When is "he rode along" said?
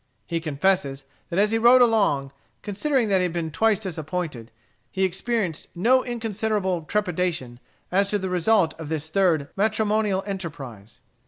1.51-2.31